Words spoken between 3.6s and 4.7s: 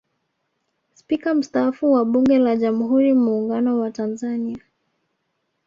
wa Tanzania